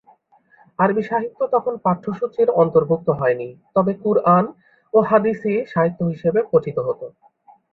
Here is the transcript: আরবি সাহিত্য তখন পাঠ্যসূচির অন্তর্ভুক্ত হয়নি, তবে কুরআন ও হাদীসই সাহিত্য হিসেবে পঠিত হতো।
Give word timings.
আরবি 0.79 1.03
সাহিত্য 1.03 1.39
তখন 1.53 1.73
পাঠ্যসূচির 1.85 2.49
অন্তর্ভুক্ত 2.61 3.07
হয়নি, 3.19 3.47
তবে 3.75 3.91
কুরআন 4.03 4.45
ও 4.93 5.07
হাদীসই 5.09 5.57
সাহিত্য 5.73 5.99
হিসেবে 6.11 6.39
পঠিত 6.51 6.77
হতো। 6.87 7.05